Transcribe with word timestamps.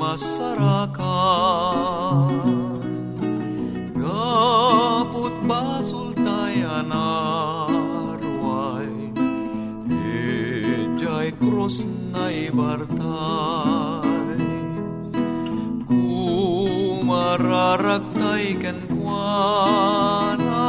masarakan 0.00 1.04
gaput 3.94 5.34
basul 5.48 6.12
tayo 6.18 6.82
narway 6.84 8.90
ijay 9.88 11.32
krus 11.38 11.86
na 12.12 12.28
ibartay 12.28 13.00
kumararagtay 15.88 18.44
ken 18.60 18.78
kuana 18.90 20.68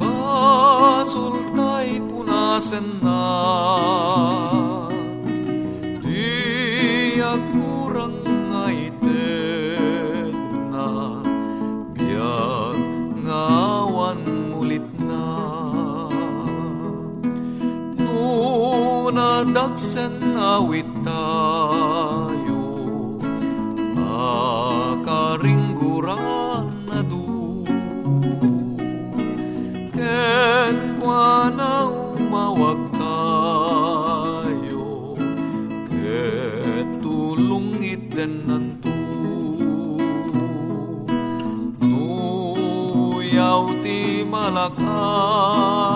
basul 0.00 1.36
tay 1.54 2.00
punasen 2.08 2.86
na 3.04 3.20
awit 20.46 20.86
tayo 21.02 22.62
Akaringguran 24.94 26.70
na 26.86 27.02
du. 27.02 27.66
Ken 29.90 30.76
kwa 31.02 31.50
na 31.50 31.90
umawag 31.90 32.80
tayo 32.94 34.86
Ket 35.90 36.88
tulong 37.02 37.82
iten 37.82 38.46
nantu 38.46 38.94
Nuyaw 41.82 43.64
ti 43.82 44.22
malakaman 44.22 45.95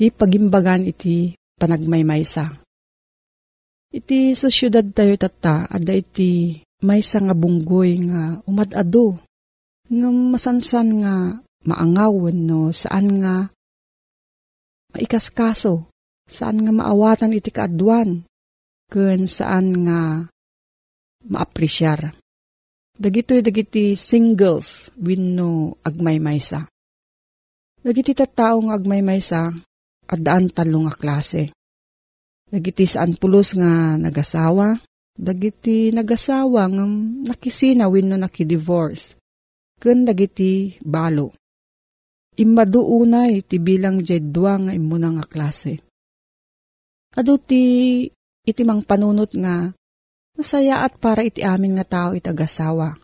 Ti 0.00 0.08
pagimbagan 0.08 0.88
iti 0.88 1.36
panagmaymaysa. 1.60 2.56
Iti 3.92 4.32
sa 4.32 4.48
syudad 4.48 4.88
tayo 4.96 5.12
tata, 5.20 5.68
ada 5.68 5.92
iti 5.92 6.56
maysa 6.80 7.20
nga 7.20 7.36
bunggoy 7.36 8.00
nga 8.08 8.40
umadado. 8.48 9.20
Nga 9.92 10.08
masansan 10.08 11.04
nga 11.04 11.36
maangawan 11.68 12.48
no 12.48 12.72
saan 12.72 13.20
nga 13.20 13.52
maikaskaso, 14.96 15.92
saan 16.24 16.64
nga 16.64 16.72
maawatan 16.72 17.36
iti 17.36 17.52
kaadwan, 17.52 18.24
kun 18.88 19.28
saan 19.28 19.84
nga 19.84 20.24
maapresyar. 21.28 22.16
Dagitoy 22.96 23.44
dagiti 23.44 24.00
singles 24.00 24.96
wenno 24.96 25.76
agmaymaysa. 25.84 26.72
Dagiti 27.84 28.16
tattao 28.16 28.64
nga 28.64 28.80
agmaymaysa 28.80 29.68
at 30.10 30.18
daan 30.18 30.50
talo 30.50 30.82
nga 30.90 30.94
klase. 30.94 31.54
Dagiti 32.50 32.82
saan 32.82 33.14
pulos 33.14 33.54
nga 33.54 33.94
nagasawa, 33.94 34.74
dagiti 35.14 35.94
nagasawa 35.94 36.66
nga 36.66 36.84
nakisina 37.30 37.86
wenno 37.86 38.18
nakidivorce. 38.18 39.14
Ken 39.78 40.02
dagiti 40.02 40.74
balo. 40.82 41.30
Immadu 42.34 42.82
unay 42.82 43.46
ti 43.46 43.62
bilang 43.62 44.02
jedwa 44.02 44.58
nga 44.58 44.72
imuna 44.74 45.14
nga 45.14 45.24
klase. 45.30 45.78
Ado 47.14 47.38
ti 47.38 47.62
iti 48.42 48.62
mang 48.66 48.82
panunot 48.82 49.30
nga 49.38 49.70
nasaya 50.34 50.82
at 50.82 50.98
para 50.98 51.22
iti 51.22 51.46
amin 51.46 51.78
nga 51.78 51.86
tao 51.86 52.10
itagasawa. 52.18 52.98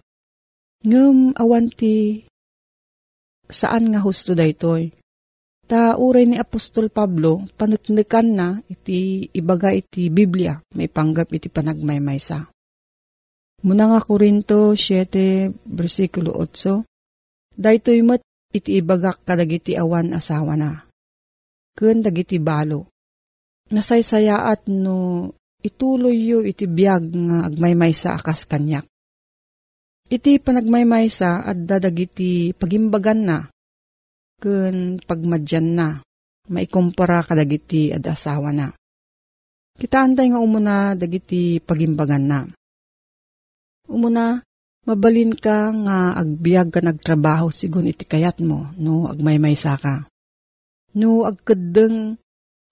Ngem 0.82 1.38
awan 1.38 1.70
ti 1.70 2.26
saan 3.46 3.94
nga 3.94 4.02
husto 4.02 4.34
daytoy 4.34 4.90
Ta 5.66 5.98
uray 5.98 6.30
ni 6.30 6.38
Apostol 6.38 6.94
Pablo, 6.94 7.42
panutnikan 7.58 8.38
na 8.38 8.48
iti 8.70 9.26
ibaga 9.34 9.74
iti 9.74 10.06
Biblia, 10.14 10.54
may 10.78 10.86
panggap 10.86 11.34
iti 11.34 11.50
panagmaymaysa. 11.50 12.46
Muna 13.66 13.90
nga 13.90 13.98
Korinto 13.98 14.78
7, 14.78 15.50
versikulo 15.66 16.38
8, 16.38 16.86
Daytoy 17.56 18.04
mat 18.06 18.22
iti 18.54 18.78
ibagak 18.78 19.24
kadagiti 19.26 19.74
awan 19.74 20.14
asawa 20.14 20.54
na. 20.54 20.86
Kun 21.72 22.04
dagiti 22.04 22.36
balo. 22.36 22.86
Nasaysayaat 23.72 24.70
no 24.70 25.32
ituloy 25.64 26.14
yo 26.14 26.46
iti 26.46 26.68
biyag 26.68 27.10
nga 27.10 27.48
agmaymaysa 27.48 28.14
akas 28.14 28.46
kanyak. 28.46 28.86
Iti 30.06 30.38
panagmaymaysa 30.38 31.42
at 31.42 31.58
dadagiti 31.66 32.54
pagimbagan 32.54 33.20
na 33.26 33.38
ken 34.40 35.00
pagmadyan 35.02 35.66
na, 35.76 35.88
maikumpara 36.48 37.24
kadagiti 37.26 37.90
ad 37.90 38.04
asawa 38.06 38.52
na. 38.52 38.70
Kita 39.76 40.00
antay 40.00 40.32
nga 40.32 40.40
umuna 40.40 40.96
dagiti 40.96 41.60
pagimbagan 41.60 42.24
na. 42.24 42.40
Umuna, 43.92 44.40
mabalin 44.88 45.36
ka 45.36 45.68
nga 45.84 46.16
agbiag 46.16 46.72
ka 46.72 46.80
nagtrabaho 46.80 47.52
sigun 47.52 47.90
iti 47.90 48.08
kayat 48.08 48.40
mo, 48.40 48.72
no 48.80 49.04
agmaymaysa 49.04 49.76
ka. 49.76 50.08
No 50.96 51.28
agkadeng 51.28 52.16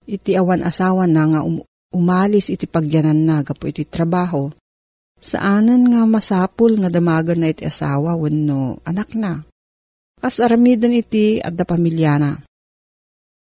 iti 0.09 0.33
awan 0.33 0.65
asawa 0.65 1.05
na 1.05 1.29
nga 1.29 1.41
um, 1.45 1.61
umalis 1.93 2.49
iti 2.49 2.65
pagyanan 2.65 3.21
na 3.21 3.45
gapo 3.45 3.69
iti 3.69 3.85
trabaho, 3.85 4.49
saanan 5.21 5.85
nga 5.85 6.09
masapul 6.09 6.73
nga 6.81 6.89
damagan 6.89 7.45
na 7.45 7.53
iti 7.53 7.69
asawa 7.69 8.17
wenno 8.17 8.81
anak 8.81 9.13
na. 9.13 9.45
Kas 10.25 10.41
aramidan 10.41 10.89
iti 10.89 11.37
at 11.37 11.53
da 11.53 11.69
pamilyana. 11.69 12.41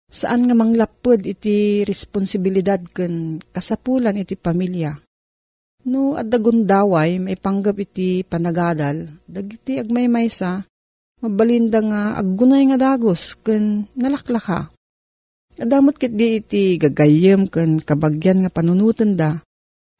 Saan 0.10 0.50
nga 0.50 0.58
manglapod 0.58 1.22
iti 1.22 1.86
responsibilidad 1.86 2.82
ken 2.82 3.38
kasapulan 3.54 4.18
iti 4.18 4.34
pamilya. 4.34 4.98
No 5.86 6.18
at 6.18 6.34
dagundaway 6.34 7.22
may 7.22 7.38
panggap 7.38 7.78
iti 7.78 8.26
panagadal, 8.26 9.06
dagiti 9.30 9.78
agmaymaysa, 9.78 10.66
mabalinda 11.22 11.78
nga 11.86 12.02
aggunay 12.18 12.66
nga 12.74 12.82
dagos 12.82 13.38
ken 13.46 13.86
nalaklaka. 13.94 14.74
Adamot 15.62 15.94
kit 16.02 16.18
di 16.18 16.42
iti 16.42 16.82
gagayem 16.82 17.54
ken 17.54 17.86
kabagyan 17.86 18.42
nga 18.42 18.50
panunutan 18.50 19.14
da, 19.14 19.46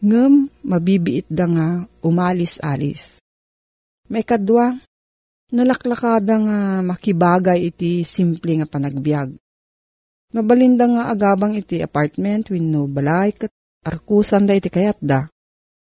ngem 0.02 0.50
mabibiit 0.66 1.30
da 1.30 1.46
nga 1.46 1.68
umalis-alis. 2.02 3.22
May 4.10 4.26
kadwa, 4.26 4.74
nalaklakada 5.54 6.36
nga 6.42 6.60
makibagay 6.82 7.70
iti 7.70 8.02
simple 8.02 8.58
nga 8.58 8.68
panagbiag. 8.68 9.30
Mabalinda 10.34 10.90
nga 10.90 11.04
agabang 11.14 11.54
iti 11.54 11.78
apartment 11.78 12.50
no 12.50 12.90
balay 12.90 13.38
kat 13.38 13.54
arkusan 13.86 14.50
da 14.50 14.58
iti 14.58 14.74
kayat 14.74 14.98
da. 14.98 15.30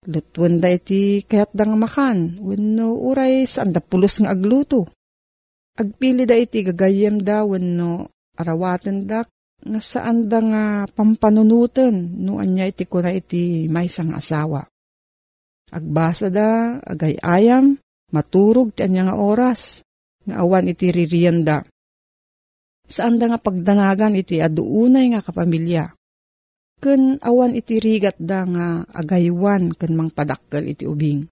Lutwan 0.09 0.57
da 0.57 0.73
iti 0.73 1.21
kayat 1.21 1.53
da 1.53 1.69
nga 1.69 1.77
makan 1.77 2.41
no 2.57 2.97
uray 2.97 3.45
saan 3.45 3.69
da 3.69 3.79
pulos 3.85 4.17
nga 4.17 4.33
agluto. 4.33 4.89
Agpili 5.77 6.25
da 6.25 6.33
iti 6.33 6.65
gagayem 6.65 7.21
da 7.21 7.45
no 7.45 8.09
arawatan 8.33 9.05
da 9.05 9.21
nga 9.61 9.77
saan 9.77 10.25
da 10.25 10.41
nga 10.41 10.63
pampanunutan 10.89 11.93
no 12.25 12.41
anya 12.41 12.65
iti 12.65 12.89
kuna 12.89 13.13
iti 13.13 13.69
may 13.69 13.85
sang 13.85 14.17
asawa. 14.17 14.65
Agbasa 15.71 16.27
da, 16.27 16.75
agay 16.83 17.15
ayam, 17.23 17.79
Maturog 18.11 18.75
ti 18.75 18.83
anya 18.83 19.07
nga 19.11 19.15
oras, 19.15 19.83
nga 20.27 20.43
awan 20.43 20.67
iti 20.67 20.91
ririyanda. 20.91 21.63
Saan 22.83 23.15
da 23.15 23.31
nga 23.31 23.39
pagdanagan 23.39 24.19
iti 24.19 24.43
aduunay 24.43 25.15
nga 25.15 25.23
kapamilya. 25.23 25.95
Ken 26.81 27.15
awan 27.23 27.55
iti 27.55 27.79
rigat 27.79 28.19
da 28.19 28.43
nga 28.43 28.83
agaywan 28.83 29.71
ken 29.79 29.95
mang 29.95 30.11
padakkel 30.11 30.75
iti 30.75 30.83
ubing. 30.83 31.23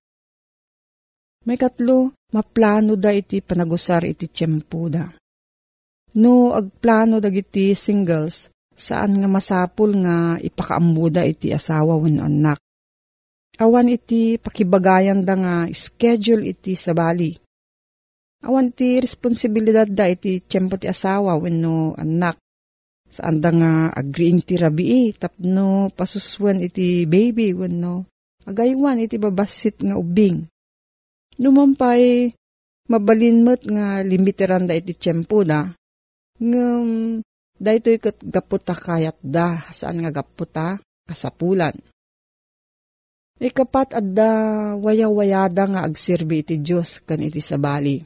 May 1.43 1.57
katlo, 1.59 2.15
maplano 2.31 2.95
da 2.95 3.11
iti 3.11 3.43
panagusar 3.43 4.07
iti 4.07 4.29
tiyempo 4.31 4.87
da. 4.87 5.09
No 6.19 6.55
agplano 6.55 7.19
dagiti 7.21 7.75
singles, 7.77 8.49
saan 8.71 9.19
nga 9.19 9.29
masapul 9.29 9.99
nga 9.99 10.39
ipakaambuda 10.39 11.27
iti 11.27 11.51
asawa 11.51 11.99
wen 11.99 12.23
anak 12.23 12.59
Awan 13.59 13.91
iti 13.91 14.39
pakibagayan 14.39 15.27
da 15.27 15.35
nga 15.35 15.55
schedule 15.75 16.55
iti 16.55 16.79
sa 16.79 16.95
bali. 16.95 17.35
Awan 18.47 18.71
iti 18.71 19.03
responsibilidad 19.03 19.83
da 19.83 20.07
iti 20.07 20.39
tiyempo 20.39 20.79
ti 20.79 20.87
asawa 20.87 21.35
wenno 21.35 21.91
anak. 21.99 22.39
Saan 23.11 23.43
da 23.43 23.51
nga 23.51 23.71
agreeing 23.91 24.47
ti 24.47 24.55
rabii 24.55 25.11
tapno 25.19 25.91
pasuswan 25.91 26.63
iti 26.63 27.03
baby 27.03 27.51
wenno 27.51 28.07
agaywan 28.47 29.03
iti 29.03 29.19
babasit 29.19 29.83
nga 29.83 29.99
ubing. 29.99 30.47
Numampay 31.43 32.31
mabalinmet 32.87 33.67
nga 33.67 33.99
limiteran 34.07 34.71
da 34.71 34.73
iti 34.79 34.95
tiyempo 34.95 35.43
da. 35.43 35.67
Ngam 36.39 37.19
daytoy 37.59 37.99
kat 37.99 38.23
gaputa 38.23 38.71
kayat 38.71 39.19
da 39.19 39.67
saan 39.75 39.99
nga 39.99 40.15
gaputa 40.15 40.79
kasapulan. 41.03 41.75
Ikapat 43.39 43.95
adda 43.95 44.31
waya-wayada 44.75 45.63
nga 45.71 45.81
agsirbi 45.87 46.43
iti 46.43 46.59
Diyos 46.59 46.99
kan 47.07 47.23
iti 47.23 47.39
sabali. 47.39 48.03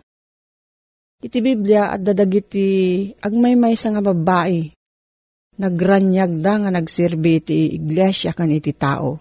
Iti 1.25 1.39
Biblia 1.41 1.89
adda 1.89 2.13
dagiti 2.13 3.09
agmay-may 3.17 3.73
sa 3.73 3.97
nga 3.97 4.05
babae. 4.05 4.69
Nagranyag 5.57 6.37
da 6.37 6.61
nga 6.61 6.69
nagsirbi 6.69 7.41
iti 7.41 7.73
iglesia 7.73 8.37
kan 8.37 8.53
iti 8.53 8.77
tao. 8.77 9.17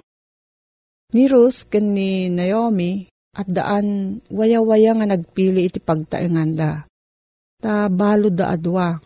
Ni 1.17 1.25
Ruth 1.33 1.73
kan 1.73 1.97
ni 1.97 2.29
Naomi 2.29 3.09
at 3.33 3.49
daan 3.49 4.21
waya-waya 4.29 4.93
nga 4.93 5.17
nagpili 5.17 5.65
iti 5.65 5.81
pagtaengan 5.81 6.51
da. 6.53 6.85
Ta 7.57 7.89
balo 7.89 8.29
da 8.29 8.53
adwa. 8.53 9.01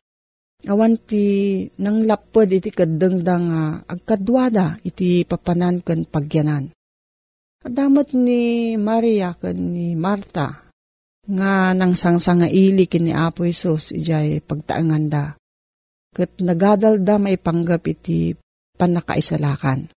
Awan 0.66 0.99
ti 1.07 1.62
nang 1.78 2.02
lapod 2.02 2.50
iti 2.50 2.75
kadengda 2.75 3.35
nga 3.38 3.62
agkadwada 3.87 4.83
iti 4.83 5.23
papanan 5.23 5.78
kan 5.87 6.02
pagyanan. 6.02 6.75
Adamot 7.66 8.14
ni 8.14 8.78
Maria 8.78 9.35
ken 9.35 9.75
ni 9.75 9.99
Marta 9.99 10.70
nga 11.26 11.75
nang 11.75 11.99
sangsanga 11.99 12.46
ili 12.46 12.87
kini 12.87 13.11
Apo 13.11 13.42
Isus 13.42 13.90
ijay 13.90 14.38
pagtaangan 14.38 15.04
da. 15.11 15.35
Kat 16.14 16.38
nagadal 16.38 17.02
da 17.02 17.18
may 17.18 17.35
panggap 17.35 17.82
iti 17.90 18.38
panakaisalakan. 18.78 19.90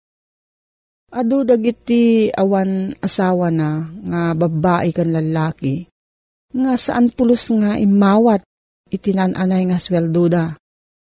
Adu 1.14 1.46
dagiti 1.46 2.26
awan 2.34 2.98
asawa 2.98 3.54
na 3.54 3.86
nga 3.86 4.34
babae 4.34 4.90
kan 4.90 5.14
lalaki 5.14 5.86
nga 6.50 6.74
saan 6.74 7.14
pulos 7.14 7.54
nga 7.54 7.78
imawat 7.78 8.42
itinananay 8.90 9.70
nga 9.70 9.78
sweldo 9.78 10.26
da. 10.26 10.58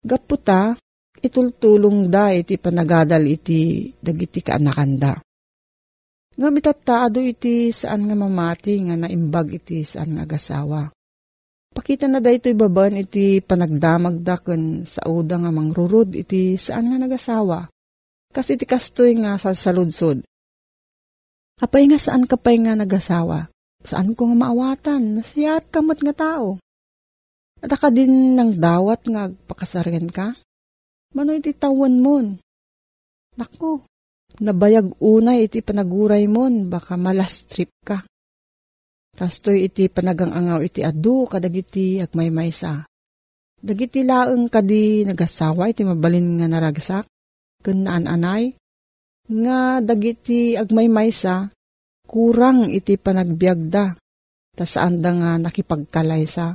Gaputa, 0.02 0.74
itultulong 1.22 2.10
da 2.10 2.34
iti 2.34 2.58
panagadal 2.58 3.22
iti 3.30 3.94
dagiti 4.02 4.42
kaanakanda. 4.42 5.22
Nga 6.38 6.48
mitataado 6.54 7.18
iti 7.18 7.74
saan 7.74 8.06
nga 8.06 8.14
mamati 8.14 8.78
nga 8.86 8.94
naimbag 8.94 9.58
iti 9.58 9.82
saan 9.82 10.14
nga 10.14 10.22
agasawa. 10.22 10.86
Pakita 11.74 12.06
na 12.06 12.22
da 12.22 12.30
ito 12.30 12.46
ibaban 12.46 12.94
iti 12.94 13.42
panagdamag 13.42 14.22
dakon 14.22 14.86
sa 14.86 15.02
uda 15.10 15.42
nga 15.42 15.50
mangrurud 15.50 16.14
iti 16.14 16.54
saan 16.54 16.94
nga 16.94 16.98
nagasawa. 17.02 17.66
Kasi 18.30 18.54
iti 18.54 18.70
kastoy 18.70 19.18
nga 19.18 19.34
sa 19.34 19.50
saludsod. 19.50 20.22
Apay 21.58 21.90
nga 21.90 21.98
saan 21.98 22.22
kapay 22.30 22.62
nga 22.62 22.78
nagasawa? 22.78 23.50
Saan 23.82 24.14
ko 24.14 24.30
nga 24.30 24.46
maawatan? 24.46 25.18
Nasiyat 25.18 25.74
kamot 25.74 25.98
nga 25.98 26.14
tao. 26.14 26.62
At 27.58 27.74
ka 27.74 27.90
din 27.90 28.38
ng 28.38 28.62
dawat 28.62 29.10
nga 29.10 29.26
pakasaryan 29.50 30.06
ka? 30.06 30.38
Mano 31.18 31.34
iti 31.34 31.50
tawan 31.50 31.98
mon? 31.98 32.38
Naku, 33.34 33.82
Nabayag 34.38 35.02
unay 35.02 35.50
iti 35.50 35.66
panaguray 35.66 36.30
mon, 36.30 36.70
baka 36.70 36.94
malastrip 36.94 37.74
ka. 37.82 38.06
Kastoy 39.18 39.66
iti 39.66 39.90
panagang 39.90 40.30
angaw 40.30 40.62
iti 40.62 40.86
adu 40.86 41.26
kadagiti 41.26 41.98
agmaymaysa. 41.98 42.86
Dagiti 43.58 44.06
laeng 44.06 44.46
kadi 44.46 45.02
nagasawa 45.02 45.66
iti 45.74 45.82
mabalin 45.82 46.38
nga 46.38 46.46
naragsak, 46.46 47.10
kun 47.66 47.82
naan 47.82 48.06
anay, 48.06 48.54
nga 49.26 49.82
dagiti 49.82 50.54
agmaymaysa, 50.54 51.50
kurang 52.06 52.70
iti 52.70 52.94
panagbiagda, 52.94 53.98
ta 54.54 54.64
saan 54.64 55.02
da 55.02 55.10
nga 55.10 55.30
nakipagkalaysa. 55.42 56.54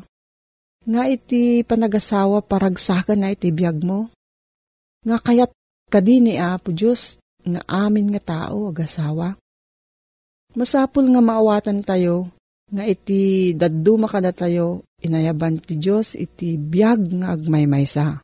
Nga 0.88 1.04
iti 1.12 1.68
panagasawa 1.68 2.40
paragsakan 2.48 3.28
na 3.28 3.36
iti 3.36 3.52
biag 3.52 3.84
mo. 3.84 4.08
Nga 5.04 5.18
kayat 5.20 5.52
kadini 5.92 6.40
Apo 6.40 6.72
Diyos, 6.72 7.20
nga 7.43 7.62
amin 7.67 8.12
nga 8.15 8.21
tao 8.23 8.71
agasawa. 8.71 9.35
Masapul 10.53 11.09
nga 11.09 11.21
maawatan 11.21 11.81
tayo, 11.81 12.29
nga 12.69 12.85
iti 12.85 13.53
daddu 13.57 13.97
makada 13.97 14.31
tayo, 14.31 14.85
inayaban 15.01 15.59
ti 15.59 15.77
Diyos 15.77 16.13
iti 16.15 16.55
biyag 16.55 17.21
nga 17.21 17.35
agmaymaysa. 17.35 18.21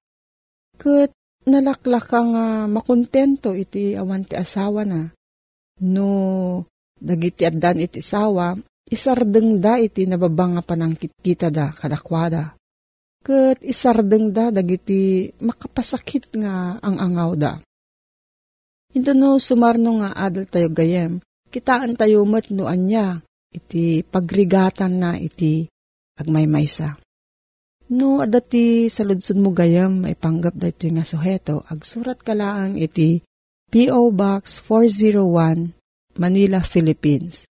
Kat 0.80 1.12
nalaklaka 1.50 2.20
nga 2.22 2.46
makontento 2.70 3.52
iti 3.58 3.98
awan 3.98 4.24
ti 4.24 4.38
asawa 4.38 4.86
na. 4.86 5.10
No 5.84 6.10
dagiti 7.00 7.48
addan 7.48 7.80
iti 7.84 8.00
asawa, 8.04 8.56
isardeng 8.88 9.60
da 9.60 9.80
iti 9.80 10.06
nababanga 10.06 10.64
panangkit 10.64 11.18
kita 11.20 11.50
da 11.50 11.72
kadakwada. 11.74 12.56
Kat 13.20 13.60
isardeng 13.66 14.32
da 14.32 14.54
dagiti 14.54 15.28
makapasakit 15.44 16.32
nga 16.40 16.80
ang 16.80 16.98
angaw 17.02 17.34
da. 17.36 17.60
Ito 19.00 19.16
no 19.16 19.40
sumarno 19.40 20.04
nga 20.04 20.12
adal 20.12 20.44
tayo 20.52 20.68
gayem, 20.76 21.24
kitaan 21.48 21.96
tayo 21.96 22.28
mat 22.28 22.52
no 22.52 22.68
anya, 22.68 23.24
iti 23.48 24.04
pagrigatan 24.04 25.00
na 25.00 25.16
iti 25.16 25.72
agmaymaysa. 26.20 27.00
No, 27.96 28.20
adati 28.20 28.92
sa 28.92 29.08
ludsud 29.08 29.40
mo 29.40 29.56
gayam, 29.56 30.04
may 30.04 30.20
panggap 30.20 30.52
da 30.60 30.68
ito 30.68 30.84
nga 30.92 31.08
suheto, 31.08 31.64
agsurat 31.72 32.20
ka 32.20 32.36
lang 32.36 32.76
iti 32.76 33.24
P.O. 33.72 34.12
Box 34.12 34.60
401, 34.68 35.72
Manila, 36.20 36.60
Philippines. 36.60 37.48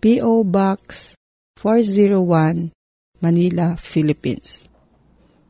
P.O. 0.00 0.40
Box 0.48 1.12
401, 1.60 2.72
Manila, 3.20 3.76
Philippines. 3.76 4.64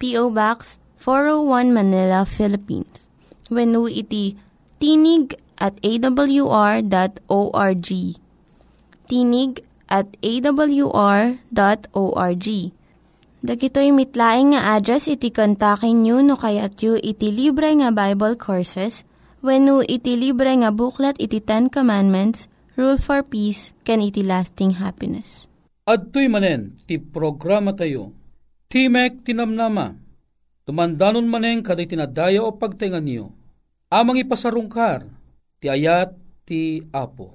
P.O. 0.00 0.32
Box 0.32 0.80
401 0.96 1.76
Manila, 1.76 2.24
Philippines. 2.24 3.04
When 3.52 3.76
iti 3.76 4.40
tinig 4.80 5.36
at 5.60 5.76
awr.org. 5.84 6.80
Tinig 9.04 9.52
at 9.92 10.08
awr.org. 10.24 11.36
Dagitoy 13.40 13.88
mitlaing 13.92 14.52
nga 14.52 14.76
address 14.76 15.08
iti 15.08 15.32
kontakin 15.32 16.04
nyo 16.04 16.20
no 16.20 16.36
kayat 16.36 16.76
yu 16.80 16.96
iti 17.00 17.32
libre 17.32 17.72
nga 17.80 17.88
Bible 17.88 18.36
Courses 18.36 19.04
when 19.40 19.64
no 19.64 19.80
iti 19.80 20.16
libre 20.16 20.52
nga 20.60 20.68
buklat 20.68 21.16
iti 21.16 21.40
Ten 21.40 21.72
Commandments, 21.72 22.52
Rule 22.76 23.00
for 23.00 23.24
Peace, 23.24 23.72
can 23.84 24.04
iti 24.04 24.20
lasting 24.20 24.76
happiness. 24.76 25.48
Adtoy 25.88 26.28
manen 26.28 26.76
ti 26.84 27.00
programa 27.00 27.72
tayo 27.72 28.12
Timek 28.70 29.26
tinamnama, 29.26 29.98
tumandanon 30.62 31.26
maneng 31.26 31.58
kaday 31.58 31.90
tinadaya 31.90 32.46
o 32.46 32.54
pagtingan 32.54 33.02
niyo, 33.02 33.34
amang 33.90 34.14
ipasarungkar, 34.14 35.10
ti 35.58 35.66
ayat 35.66 36.14
ti 36.46 36.78
apo. 36.94 37.34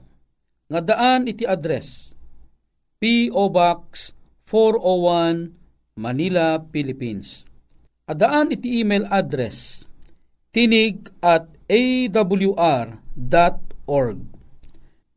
Nga 0.71 0.79
daan 0.79 1.27
iti 1.27 1.43
address, 1.43 2.15
P.O. 3.03 3.51
Box 3.51 4.15
401, 4.47 5.99
Manila, 5.99 6.55
Philippines. 6.71 7.43
Adaan 8.07 8.55
iti 8.55 8.79
email 8.79 9.03
address, 9.11 9.83
tinig 10.55 11.11
at 11.19 11.51
awr.org. 11.67 12.89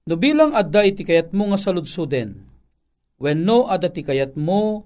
No 0.02 0.14
bilang 0.18 0.50
adda 0.50 0.82
iti 0.82 1.06
kayat 1.06 1.30
mo 1.30 1.54
nga 1.54 1.62
saludsuden, 1.62 2.42
when 3.22 3.46
no 3.46 3.70
adda 3.70 3.94
ti 3.94 4.02
kayat 4.02 4.34
mo 4.34 4.82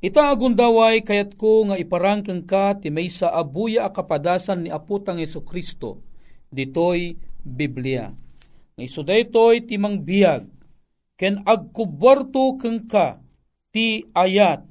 Ita 0.00 0.32
agundaway 0.32 1.04
kayat 1.04 1.36
ko 1.36 1.68
nga 1.68 1.76
iparangkeng 1.76 2.48
ka 2.48 2.80
ti 2.80 2.88
may 2.88 3.12
sa 3.12 3.36
abuya 3.36 3.86
a 3.86 3.92
kapadasan 3.92 4.64
ni 4.64 4.70
Aputang 4.72 5.20
Yeso 5.20 5.44
Kristo 5.44 6.00
ditoy 6.48 7.20
Biblia. 7.44 8.08
Nga 8.74 8.82
iso 8.82 9.04
daytoy 9.04 9.68
timang 9.68 10.00
biyag 10.00 10.48
ken 11.22 11.38
agkuborto 11.46 12.58
keng 12.58 12.90
ka 12.90 13.22
ti 13.70 14.10
ayat, 14.10 14.66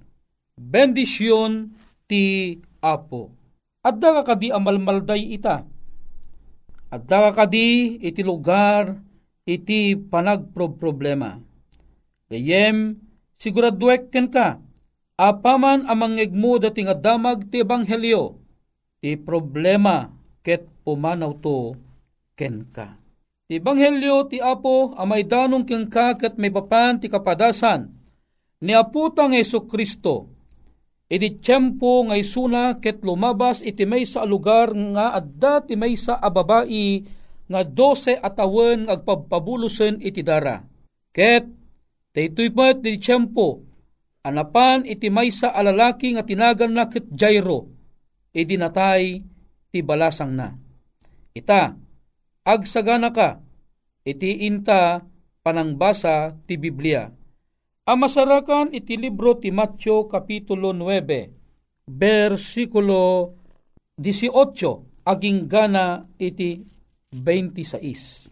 bendisyon 0.59 1.71
ti 2.11 2.59
apo. 2.83 3.31
Adda 3.87 4.19
ka 4.19 4.35
kadi 4.35 4.51
amalmalday 4.51 5.31
ita. 5.31 5.63
Adda 6.91 7.31
ka 7.31 7.47
kadi 7.47 7.95
iti 8.03 8.19
lugar 8.19 8.99
iti 9.47 9.95
panagproblema. 9.95 11.39
Gayem, 12.27 12.99
siguraduek 13.39 14.11
ken 14.11 14.27
ka, 14.27 14.59
apaman 15.15 15.87
amangeg 15.87 16.35
mo 16.35 16.59
dating 16.59 16.91
adamag 16.91 17.47
ti 17.47 17.63
ebanghelyo, 17.63 18.35
ti 18.99 19.15
problema 19.15 20.11
ket 20.43 20.67
pumanaw 20.83 21.31
to 21.39 21.79
ken 22.35 22.67
ka. 22.75 23.00
Ti 23.51 23.59
Ebanghelyo 23.59 24.31
ti 24.31 24.39
Apo 24.39 24.95
amay 24.95 25.27
danong 25.27 25.67
keng 25.67 25.91
kakat 25.91 26.39
may 26.39 26.47
papan 26.55 27.03
ti 27.03 27.11
kapadasan 27.11 27.83
ni 28.63 28.71
Aputang 28.71 29.35
Yeso 29.35 29.67
Kristo. 29.67 30.31
Iti 31.11 31.43
tiyempo 31.43 32.07
ngay 32.07 32.23
suna 32.23 32.79
ket 32.79 33.03
lumabas 33.03 33.59
iti 33.59 33.83
may 33.83 34.07
sa 34.07 34.23
lugar 34.23 34.71
nga 34.71 35.19
adda 35.19 35.67
ti 35.67 35.75
may 35.75 35.99
sa 35.99 36.15
ababai 36.23 37.03
nga 37.51 37.61
dose 37.67 38.15
atawen 38.15 38.87
agpabpabulusen 38.87 39.99
iti 39.99 40.23
dara. 40.23 40.63
Ket 41.11 41.43
daytoy 42.15 42.55
met 42.55 42.87
ti 42.87 42.95
tiyempo 43.03 43.67
anapan 44.23 44.87
iti 44.87 45.11
may 45.11 45.27
sa 45.27 45.51
alalaki 45.51 46.15
nga 46.15 46.23
tinagan 46.23 46.71
na 46.71 46.87
ket 46.87 47.03
Jairo 47.11 47.67
iti 48.31 48.55
natay 48.55 49.19
ti 49.67 49.83
balasang 49.83 50.39
na. 50.39 50.47
Ita, 51.35 51.90
agsagana 52.41 53.13
ka, 53.13 53.39
iti 54.05 54.45
inta 54.49 55.05
panangbasa 55.45 56.37
ti 56.45 56.57
Biblia. 56.57 57.09
Amasarakan 57.85 58.73
iti 58.73 58.97
libro 58.97 59.37
ti 59.37 59.49
Matyo 59.49 60.05
Kapitulo 60.05 60.73
9, 60.73 61.89
versikulo 61.89 63.33
18, 63.97 65.05
aging 65.05 65.49
gana 65.49 66.05
iti 66.21 66.61
26. 67.13 68.29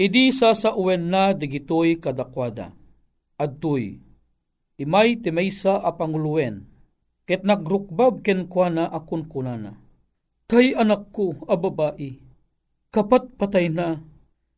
Idi 0.00 0.32
sa 0.32 0.56
sa 0.56 0.72
uwen 0.72 1.12
na 1.12 1.36
digitoy 1.36 2.00
kadakwada. 2.00 2.72
Adtoy, 3.36 4.00
imay 4.80 5.20
ti 5.20 5.28
maysa 5.28 5.76
a 5.80 5.92
panguluwen, 5.92 6.64
ket 7.28 7.44
nagrukbab 7.44 8.24
ken 8.24 8.48
kuana 8.48 8.88
akon 8.88 9.28
kunana. 9.28 9.76
Tay 10.48 10.72
anak 10.72 11.12
ko, 11.12 11.36
a 11.46 11.54
kapat 12.90 13.30
patay 13.38 13.70
na, 13.70 14.02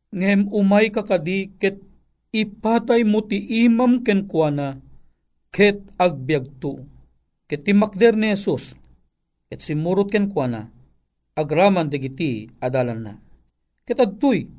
ngem 0.09 0.49
umay 0.49 0.89
kakadi 0.89 1.53
ket 1.61 1.77
ipatay 2.33 3.05
mo 3.05 3.21
ti 3.21 3.37
imam 3.65 4.01
ken 4.01 4.25
kuana, 4.25 4.81
ket 5.53 5.85
agbyag 6.01 6.57
to. 6.57 6.81
Ket 7.45 7.69
ti 7.69 7.77
makder 7.77 8.17
ni 8.17 8.33
Jesus, 8.33 8.73
ket 9.49 9.61
simurot 9.61 10.09
ken 10.09 10.33
kuana, 10.33 10.73
agraman 11.37 11.93
digiti 11.93 12.49
adalan 12.57 12.99
na. 13.05 13.13
Ket 13.85 14.01
adtoy, 14.01 14.49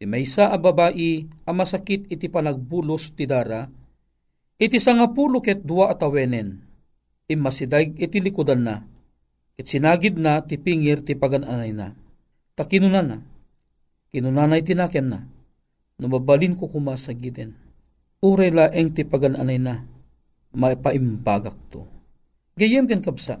ti 0.00 0.04
maysa 0.08 0.48
a 0.48 0.56
babae 0.56 1.28
a 1.44 1.52
iti 1.84 2.26
panagbulos 2.32 3.12
ti 3.12 3.28
dara, 3.28 3.68
iti 4.56 4.80
sangapulo 4.80 5.44
ket 5.44 5.60
dua 5.60 5.92
atawenen, 5.92 6.64
imasidag 7.28 7.92
iti 8.00 8.24
likudan 8.24 8.64
na, 8.64 8.76
ket 9.52 9.68
sinagid 9.68 10.16
na 10.16 10.40
ti 10.40 10.56
pingir 10.56 11.04
ti 11.04 11.12
pagananay 11.12 11.76
na. 11.76 12.01
Ta 12.52 12.68
kinunan 12.68 13.06
na, 13.08 13.16
kinunanay 14.12 14.60
tinakem 14.60 15.08
na, 15.08 15.24
numabalin 15.96 16.52
ko 16.52 16.68
kumasagiden. 16.68 17.56
Uray 18.20 18.52
laeng 18.52 18.92
ti 18.92 19.02
pagananay 19.08 19.58
na, 19.58 19.82
maipaimbagak 20.52 21.56
to. 21.72 21.88
Gayem 22.54 22.84
ken 22.84 23.00
kapsa, 23.00 23.40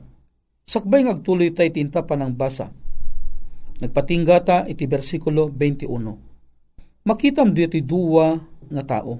sakbay 0.64 1.04
ngagtuloy 1.04 1.52
tay 1.52 1.68
tinta 1.68 2.00
panang 2.02 2.32
basa. 2.32 2.72
Nagpatinggata 3.82 4.64
iti 4.70 4.88
bersikulo 4.88 5.50
21. 5.52 7.04
Makitam 7.04 7.50
di 7.50 7.66
iti 7.66 7.82
duwa 7.82 8.38
nga 8.70 8.82
tao. 8.86 9.18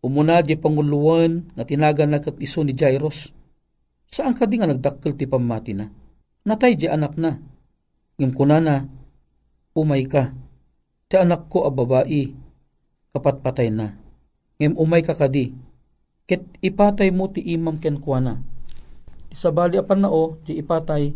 Umuna 0.00 0.38
di 0.38 0.54
panguluan 0.54 1.50
nga 1.52 1.66
tinagan 1.66 2.14
na 2.14 2.22
iso 2.38 2.62
ni 2.62 2.72
Jairus. 2.72 3.34
Saan 4.06 4.38
ka 4.38 4.46
di 4.46 4.62
nga 4.62 4.70
nagdakkel 4.70 5.18
ti 5.18 5.26
pamati 5.26 5.74
na? 5.74 5.90
Natay 6.46 6.78
di 6.78 6.86
anak 6.86 7.18
na. 7.18 7.34
Ngim 8.16 8.32
kunana, 8.32 8.88
umay 9.76 10.08
ka. 10.08 10.32
Ti 11.06 11.20
anak 11.20 11.52
ko 11.52 11.68
a 11.68 11.70
babae, 11.70 12.32
kapat 13.12 13.44
patay 13.44 13.68
na. 13.68 13.92
Ngim 14.56 14.72
umay 14.80 15.04
ka 15.04 15.12
kadi, 15.12 15.52
ket 16.24 16.48
ipatay 16.64 17.12
mo 17.12 17.28
ti 17.28 17.44
imam 17.44 17.76
ken 17.76 18.00
kuana. 18.00 18.40
Isabali 19.28 19.76
apan 19.76 20.00
na 20.00 20.08
o, 20.08 20.40
ti 20.48 20.56
ipatay, 20.56 21.12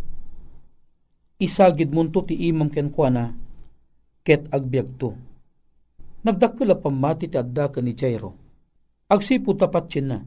isagid 1.41 1.89
munto 1.89 2.21
ti 2.21 2.37
imam 2.37 2.69
ken 2.69 2.93
kuana, 2.93 3.33
ket 4.21 4.45
agbyag 4.53 5.01
to. 5.01 5.17
Nagdakkel 6.21 6.77
pamati 6.77 7.33
ti 7.33 7.41
adda 7.41 7.73
ni 7.81 7.97
Jairo. 7.97 8.37
Agsipo 9.09 9.57
tapat 9.57 9.89
na. 10.05 10.21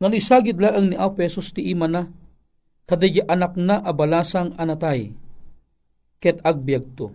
Ngan 0.00 0.16
isagid 0.16 0.56
laang 0.56 0.90
ni 0.90 0.96
Apesos 0.96 1.52
ti 1.52 1.68
ima 1.68 1.84
na, 1.84 2.08
kadaya 2.88 3.28
anak 3.28 3.54
na 3.60 3.78
abalasang 3.78 4.56
anatay, 4.58 5.14
ket 6.22 6.38
agbyag 6.46 6.94
to. 6.94 7.10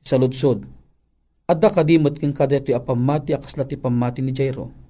Sa 0.00 0.16
ludsod, 0.16 0.64
adda 1.44 1.68
kadimot 1.68 2.16
king 2.16 2.32
kadeti 2.32 2.72
a 2.72 2.80
pamati 2.80 3.36
akasla 3.36 3.68
ti 3.68 3.76
pamati 3.76 4.24
ni 4.24 4.32
Jairo 4.32 4.88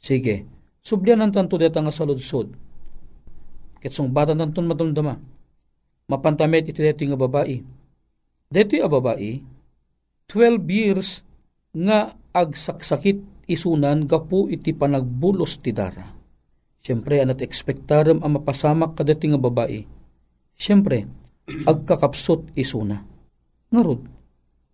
Sige, 0.00 0.48
sublian 0.80 1.20
ng 1.20 1.28
tanto 1.28 1.60
deta 1.60 1.84
nga 1.84 1.92
saludsod. 1.92 2.56
Ketsong 3.84 4.08
bata 4.08 4.32
tanton 4.32 4.64
madamdama. 4.64 5.12
Mapantamet 6.08 6.72
iti 6.72 6.80
deti 6.80 7.04
nga 7.04 7.20
babae. 7.20 7.60
Deti 8.48 8.80
a 8.80 8.88
babae, 8.88 9.44
12 10.26 10.64
years 10.72 11.20
nga 11.76 12.16
agsaksakit 12.32 13.44
isunan 13.44 14.08
gapu 14.08 14.48
iti 14.48 14.72
panagbulos 14.72 15.60
ti 15.60 15.70
dara. 15.70 16.16
Siyempre, 16.80 17.20
anat 17.20 17.44
ekspektarem 17.44 18.24
ang 18.24 18.40
mapasamak 18.40 18.96
kadeti 18.96 19.28
nga 19.28 19.38
babae. 19.38 19.84
Siyempre, 20.56 21.04
agkakapsot 21.66 22.54
isuna. 22.56 23.02
Ngarod, 23.70 24.00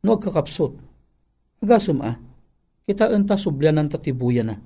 no 0.05 0.11
agkakapsot. 0.17 0.73
Agasum 1.65 2.05
ah, 2.05 2.17
kita 2.85 3.11
enta 3.13 3.35
sublanan 3.37 3.89
tatibuya 3.89 4.45
na 4.45 4.61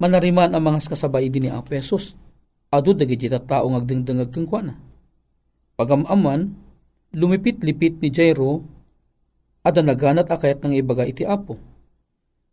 manariman 0.00 0.56
ang 0.56 0.64
mga 0.64 0.88
kasabay 0.88 1.28
din 1.28 1.46
ni 1.46 1.50
Apesos. 1.52 2.16
Ado 2.70 2.94
dagiti 2.94 3.26
tao 3.28 3.66
ngagdengdengag 3.66 4.30
keng 4.30 4.46
kwa 4.46 4.62
na. 4.62 4.74
Pagamaman, 5.74 6.54
lumipit-lipit 7.10 7.98
ni 7.98 8.14
Jairo 8.14 8.62
at 9.66 9.74
naganat 9.76 10.30
akayat 10.30 10.62
ng 10.62 10.78
ibaga 10.78 11.02
iti 11.02 11.26
apo. 11.26 11.58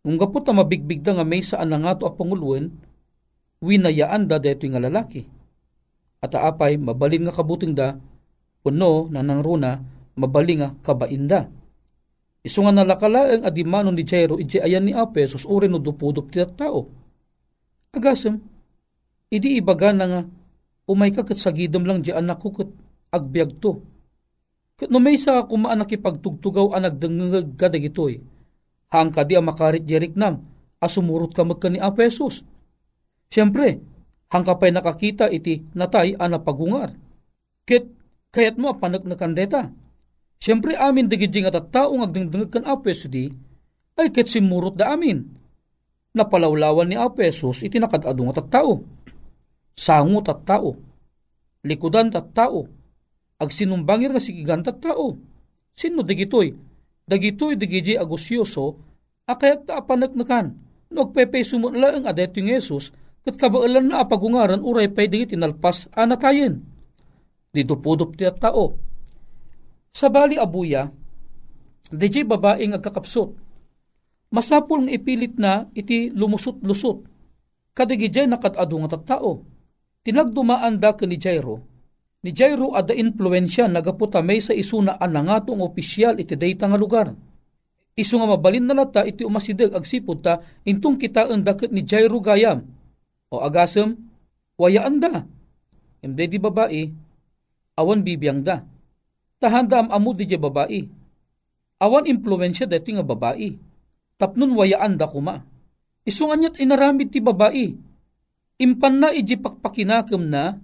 Nung 0.02 0.18
gapot 0.18 0.42
na 0.42 0.58
mabigbig 0.58 1.06
nga 1.06 1.22
may 1.22 1.40
saan 1.40 1.70
na 1.70 1.78
nga 1.78 1.94
to 1.94 2.04
apanguluan, 2.10 2.74
winayaan 3.62 4.26
da 4.26 4.42
deto 4.42 4.66
nga 4.66 4.82
lalaki. 4.82 5.26
At 6.18 6.34
aapay, 6.34 6.82
mabalin 6.82 7.30
nga 7.30 7.34
kabuting 7.34 7.78
da, 7.78 7.94
puno 8.68 9.08
na 9.08 9.24
nang 9.24 9.40
runa, 9.40 9.80
mabalin 10.20 10.60
nga 10.60 10.68
kabainda. 10.84 11.48
Iso 12.44 12.60
nga 12.60 12.72
nalakalaang 12.76 13.48
adimano 13.48 13.88
ni 13.88 14.04
Jairo, 14.04 14.36
iti 14.36 14.60
ayan 14.60 14.84
ni 14.84 14.92
Apesos, 14.92 15.48
ure 15.48 15.72
no 15.72 15.80
dupudup 15.80 16.28
ti 16.28 16.44
tao 16.52 16.84
Agasem, 17.88 18.36
idi 19.32 19.56
ibaga 19.56 19.96
na 19.96 20.04
nga, 20.04 20.20
umay 20.84 21.08
ka 21.08 21.24
kat 21.24 21.40
sagidam 21.40 21.88
lang 21.88 22.04
di 22.04 22.12
anak 22.12 22.36
ko 22.36 22.52
kat 22.52 22.68
agbyag 23.08 23.56
to. 23.56 23.80
Kat 24.76 24.92
no 24.92 25.00
may 25.00 25.16
sa 25.16 25.40
kumaan 25.48 25.80
nakipagtugtugaw 25.80 26.76
anag 26.76 27.00
dengengag 27.00 27.56
gadag 27.56 27.88
itoy. 27.88 28.20
Hang 28.92 29.08
ka 29.08 29.24
di 29.24 29.40
ang 29.40 29.48
makarit 29.48 29.88
jerik 29.88 30.14
nam, 30.20 30.44
asumurot 30.84 31.32
ka 31.32 31.48
magka 31.48 31.72
ni 31.72 31.80
Apesos. 31.80 32.44
Siyempre, 33.32 33.80
hang 34.28 34.44
ka 34.44 34.60
pa'y 34.60 34.72
nakakita 34.72 35.32
iti 35.32 35.64
natay 35.72 36.12
ana 36.20 36.40
pagungar. 36.40 36.92
Kayat 38.30 38.60
mo 38.60 38.72
apanag 38.72 39.08
na 39.08 39.16
kandeta. 39.16 39.72
Siyempre 40.38 40.78
amin 40.78 41.10
digidjing 41.10 41.48
at 41.48 41.58
taong 41.74 42.04
agdengdengag 42.04 42.54
kan 42.54 42.64
Apesos 42.68 43.10
di, 43.10 43.26
ay 43.98 44.14
ket 44.14 44.30
simurot 44.30 44.78
da 44.78 44.94
amin 44.94 45.38
napalawlawan 46.18 46.90
ni 46.90 46.98
Apesos 46.98 47.62
iti 47.62 47.78
nakadadong 47.78 48.34
at 48.34 48.50
tao. 48.50 48.82
Sangot 49.78 50.26
at 50.26 50.42
tao. 50.42 50.74
Likudan 51.62 52.10
at 52.10 52.34
tao. 52.34 52.66
Agsinumbangir 53.38 54.10
nga 54.10 54.18
sigigan 54.18 54.66
at 54.66 54.82
tao. 54.82 55.14
Sino 55.78 56.02
digitoy? 56.02 56.50
Dagitoy 57.06 57.54
digiji 57.54 57.94
agusyoso 57.94 58.74
akayat 59.30 59.70
ta 59.70 59.78
apanagnakan. 59.78 60.58
No 60.90 61.06
agpepay 61.06 61.46
sumunla 61.46 61.94
ang 61.94 62.04
adet 62.10 62.34
yung 62.34 62.50
Yesus 62.50 62.90
kat 63.22 63.36
kabaalan 63.36 63.92
na 63.92 64.02
apagungaran 64.02 64.64
uray 64.64 64.90
pay 64.90 65.06
digit 65.06 65.36
inalpas 65.38 65.86
anatayin. 65.94 66.64
Dito 67.48 67.80
pudop 67.80 68.14
ti 68.14 68.28
tao. 68.36 68.76
Sa 69.92 70.06
bali 70.12 70.36
abuya, 70.36 70.86
DJ 71.88 72.28
babaeng 72.28 72.76
agkakapsot 72.76 73.48
Masapul 74.28 74.84
nga 74.84 74.92
ipilit 74.92 75.40
na 75.40 75.64
iti 75.72 76.12
lumusot-lusot. 76.12 77.00
Kadigijay 77.72 78.28
nakadado 78.28 78.76
nga 78.84 78.90
tattao. 78.96 79.40
Tinagdumaan 80.04 80.76
da 80.76 80.92
ni 81.08 81.16
Jairo. 81.16 81.64
Ni 82.20 82.34
Jairo 82.36 82.76
ada 82.76 82.92
influensya 82.92 83.70
nagaputa 83.70 84.20
may 84.20 84.42
sa 84.44 84.52
isuna 84.52 85.00
anangatong 85.00 85.64
opisyal 85.64 86.20
iti 86.20 86.36
dayta 86.36 86.68
nga 86.68 86.76
lugar. 86.76 87.08
Isu 87.96 88.20
nga 88.20 88.28
mabalin 88.28 88.68
na 88.68 88.76
lata 88.76 89.02
iti 89.08 89.24
umasidag 89.24 89.72
agsipod 89.72 90.20
ta 90.20 90.44
intong 90.68 91.00
kita 91.00 91.32
ang 91.32 91.40
dakit 91.40 91.72
ni 91.72 91.82
Jairo 91.88 92.20
gayam. 92.20 92.68
O 93.32 93.40
agasem, 93.40 93.96
wayaan 94.60 95.00
da. 95.00 95.24
Imde 96.04 96.28
babae, 96.36 96.92
awan 97.78 98.02
bibiyang 98.02 98.42
da. 98.42 98.66
Tahanda 99.38 99.86
am 99.86 99.88
amud 99.94 100.18
di 100.18 100.26
babae. 100.34 100.82
Awan 101.78 102.10
impluensya 102.10 102.66
dati 102.66 102.90
nga 102.98 103.06
babae 103.06 103.68
tapnon 104.18 104.52
wayaan 104.52 104.98
da 104.98 105.06
kuma. 105.06 105.46
Isungan 106.02 106.42
niya't 106.42 106.58
inaramid 106.58 107.14
ti 107.14 107.22
babae. 107.22 107.72
Impan 108.58 108.94
na 108.98 109.14
iji 109.14 109.38
pakpakinakam 109.38 110.26
na, 110.26 110.58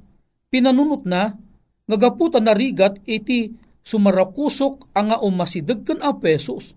pinanunot 0.50 1.06
na, 1.06 1.38
ngagaputa 1.86 2.42
na 2.42 2.50
rigat 2.50 2.98
iti 3.06 3.54
sumarakusok 3.86 4.90
ang 4.90 5.14
nga 5.14 5.22
umasidag 5.22 5.86
kan 5.86 6.02
a 6.02 6.10
pesos. 6.10 6.74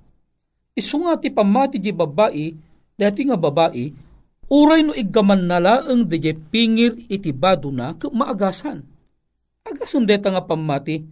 Isunga 0.78 1.18
ti 1.18 1.34
pamati 1.34 1.82
di 1.82 1.90
babae, 1.90 2.54
dati 2.94 3.22
nga 3.26 3.34
babae, 3.34 3.90
uray 4.54 4.86
no 4.86 4.94
iggaman 4.94 5.50
na 5.50 5.58
laang 5.58 6.06
di 6.06 6.22
pingir 6.38 7.02
iti 7.10 7.34
bado 7.34 7.74
na 7.74 7.98
maagasan. 7.98 8.86
Agasan 9.68 10.08
deta 10.08 10.32
nga 10.32 10.48
pamati, 10.48 11.04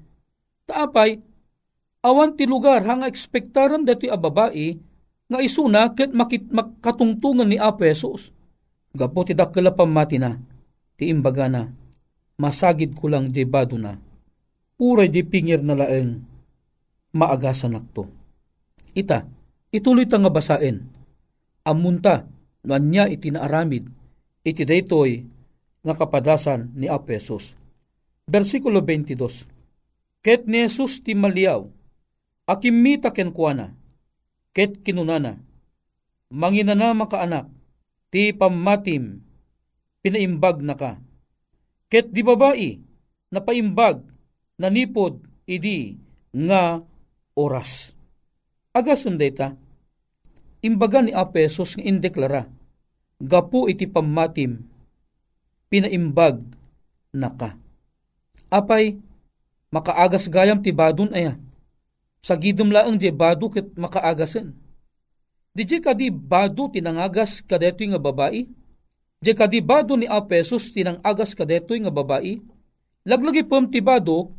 taapay, 0.63 1.19
awan 1.99 2.39
ti 2.39 2.47
lugar 2.47 2.87
hanga 2.87 3.11
ekspektaran 3.11 3.83
dati 3.83 4.07
a 4.07 4.15
nga 5.25 5.39
isuna 5.41 5.91
ket 5.91 6.15
makit 6.15 6.47
makatungtungan 6.53 7.49
ni 7.49 7.57
Apesos. 7.59 8.31
Gapo 8.95 9.27
ti 9.27 9.35
dakkel 9.35 9.67
pamati 9.75 10.15
na, 10.15 10.39
ti 10.95 11.11
imbaga 11.11 11.51
na, 11.51 11.67
masagid 12.39 12.95
ko 12.95 13.11
lang 13.11 13.27
di 13.27 13.43
bado 13.43 13.75
na, 13.75 13.99
uray 14.79 15.11
di 15.11 15.19
pingir 15.27 15.59
na 15.59 15.75
laeng, 15.75 16.23
maagasan 17.11 17.75
nakto. 17.75 18.07
Ita, 18.95 19.27
ituloy 19.75 20.07
ta 20.07 20.15
nga 20.15 20.31
basain, 20.31 20.79
amunta, 21.67 22.23
niya 22.63 23.11
iti 23.11 23.35
naaramid, 23.35 23.83
iti 24.47 24.63
daytoy, 24.63 25.27
nga 25.83 25.93
kapadasan 25.93 26.71
ni 26.71 26.87
Apesos. 26.87 27.64
Versikulo 28.25 28.81
22. 28.81 29.45
Ket 30.25 30.49
ni 30.49 30.65
Jesus 30.65 30.97
ti 31.05 31.13
maliaw, 31.13 31.61
akimita 32.49 33.13
ken 33.13 33.29
kuana, 33.29 33.77
ket 34.49 34.81
kinunana, 34.81 35.37
manginana 36.33 36.97
makaanak, 36.97 37.53
ti 38.09 38.33
pamatim, 38.33 39.21
pinaimbag 40.01 40.57
na 40.65 40.73
ka. 40.73 40.97
Ket 41.85 42.09
di 42.09 42.25
babae, 42.25 42.81
napaimbag, 43.29 44.01
nanipod, 44.57 45.21
idi, 45.45 45.93
nga 46.33 46.81
oras. 47.37 47.93
Agasun 48.73 49.21
data, 49.21 49.53
imbaga 50.65 51.05
ni 51.05 51.13
Apesos 51.13 51.77
nga 51.77 51.85
indeklara, 51.85 52.49
gapu 53.21 53.69
iti 53.69 53.85
pamatim, 53.85 54.65
pinaimbag 55.69 56.41
na 57.13 57.29
ka. 57.29 57.64
Apay, 58.55 58.95
makaagas 59.67 60.31
gayam 60.31 60.63
ti 60.63 60.71
badun 60.71 61.11
aya. 61.11 61.35
Sa 62.23 62.39
gidom 62.39 62.71
laang 62.71 62.95
di 62.95 63.11
badu 63.11 63.51
ket 63.51 63.75
makaagasen. 63.75 64.55
Di 65.51 65.67
di 65.67 65.77
kadi 65.83 66.07
badu 66.07 66.71
tinangagas 66.71 67.43
kadetoy 67.43 67.91
nga 67.91 67.99
babae. 67.99 68.47
Di 69.19 69.31
kadi 69.35 69.59
badu 69.59 69.99
ni 69.99 70.07
Apesos 70.07 70.71
tinangagas 70.71 71.35
kadetoy 71.35 71.83
nga 71.83 71.91
babae. 71.91 72.39
Laglagi 73.05 73.43
pom 73.43 73.67
ti 73.67 73.83
badu 73.83 74.31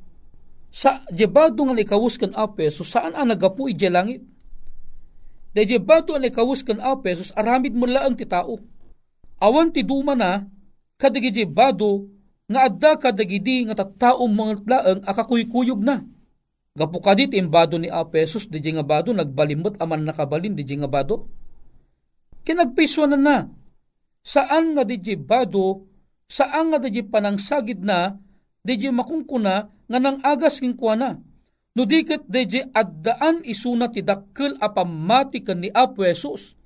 sa 0.72 1.04
di 1.12 1.28
badu 1.28 1.68
nga 1.68 1.78
ikawus 1.78 2.18
kan 2.18 2.32
Apesos 2.34 2.88
saan 2.88 3.14
ang 3.14 3.28
nagapu 3.28 3.68
ije 3.68 3.86
langit. 3.92 4.24
Di 5.52 5.62
di 5.68 5.78
badu 5.78 6.16
ang 6.16 6.26
ikawus 6.26 6.64
kan 6.64 6.80
Apesos 6.80 7.30
aramid 7.36 7.76
mo 7.76 7.84
laang 7.84 8.16
ti 8.16 8.24
tao. 8.24 8.58
Awan 9.38 9.70
ti 9.70 9.84
duma 9.84 10.16
na 10.16 10.42
kadagidi 10.96 11.44
badu 11.44 12.15
nga 12.46 12.70
adda 12.70 12.90
kadagidi 12.98 13.66
nga 13.66 13.74
tattaong 13.82 14.30
mga 14.30 14.54
laeng 14.66 15.00
akakuykuyog 15.02 15.82
na. 15.82 16.06
Gapu 16.76 17.00
kadit 17.00 17.32
imbado 17.32 17.80
ni 17.80 17.88
Apesos 17.88 18.46
di 18.46 18.60
nga 18.60 18.84
bado 18.84 19.10
nagbalimot 19.10 19.80
aman 19.80 20.06
nakabalin 20.06 20.54
di 20.54 20.62
nga 20.62 20.86
bado. 20.86 21.26
Kinagpiswanan 22.46 23.22
na. 23.22 23.36
Saan 24.22 24.76
nga 24.76 24.84
di 24.84 24.98
bado, 25.16 25.88
saan 26.28 26.70
nga 26.70 26.78
di 26.78 27.02
panangsagid 27.02 27.80
na, 27.82 28.14
di 28.60 28.76
makungkuna 28.90 29.54
nga 29.86 29.98
nang 29.98 30.18
agas 30.22 30.58
king 30.62 30.76
na. 30.98 31.18
No 31.76 31.84
diket 31.84 32.24
di 32.28 32.60
addaan 32.72 33.44
isuna 33.44 33.92
ti 33.92 34.00
dakkel 34.00 34.56
apamati 34.58 35.44
ken 35.44 35.60
ni 35.60 35.68
Apesos. 35.68 36.56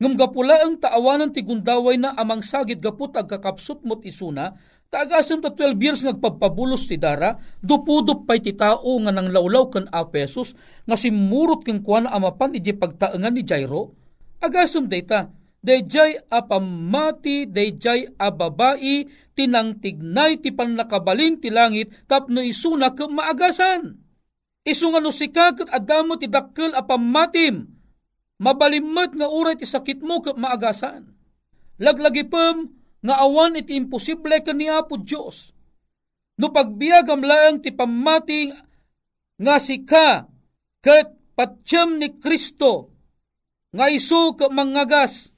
Ngam 0.00 0.18
gapula 0.18 0.58
ang 0.64 0.80
taawanan 0.80 1.30
ti 1.30 1.46
gundaway 1.46 1.94
na 1.94 2.16
amang 2.18 2.42
sagid 2.42 2.82
gaput 2.82 3.14
agkakapsut 3.14 3.86
mot 3.86 4.02
isuna, 4.02 4.56
Tagasam 4.94 5.42
ta 5.42 5.50
12 5.50 5.74
years 5.82 6.06
nagpagpabulos 6.06 6.86
ti 6.86 6.94
Dara, 6.94 7.34
dupudup 7.58 8.30
pa'y 8.30 8.38
ti 8.38 8.54
tao 8.54 8.94
nga 9.02 9.10
nang 9.10 9.26
lawlaw 9.26 9.66
kan 9.66 9.90
apesos, 9.90 10.54
nga 10.86 10.94
simurot 10.94 11.66
kang 11.66 11.82
kuwan 11.82 12.06
amapan 12.06 12.54
iji 12.54 12.78
pagtaengan 12.78 13.34
ni 13.34 13.42
Jairo. 13.42 13.90
Agasam 14.38 14.86
data, 14.86 15.34
dayjay 15.66 16.30
apamati, 16.30 17.50
dayjay 17.50 18.06
ababai, 18.22 19.10
tinangtignay 19.34 20.38
ti 20.38 20.54
panlakabalin 20.54 21.42
ti 21.42 21.50
langit, 21.50 21.90
tapno 22.06 22.38
isuna 22.38 22.94
ke 22.94 23.10
maagasan. 23.10 23.98
Isu 24.62 24.94
nga 24.94 25.02
no 25.02 25.10
sikakat 25.10 25.74
adamo 25.74 26.22
ti 26.22 26.30
dakkel 26.30 26.70
apamatim, 26.70 27.66
mabalimmat 28.38 29.18
nga 29.18 29.26
uray 29.26 29.58
ti 29.58 29.66
sakit 29.66 30.06
mo 30.06 30.22
ke 30.22 30.38
maagasan. 30.38 31.10
Laglagi 31.82 32.30
pem, 32.30 32.73
nga 33.04 33.14
awan 33.20 33.60
iti 33.60 33.76
imposible 33.76 34.40
kaniya 34.40 34.88
po 34.88 34.96
Diyos. 34.96 35.52
No 36.40 36.48
pagbiag 36.50 37.12
amlaang 37.12 37.60
ti 37.60 37.70
pamati 37.70 38.48
nga 39.38 39.60
si 39.60 39.84
ka 39.84 40.24
ket 40.80 41.12
patsyam 41.36 42.00
ni 42.00 42.16
Kristo 42.16 42.90
nga 43.76 43.92
isu 43.92 44.34
ka 44.34 44.48
mangagas 44.48 45.30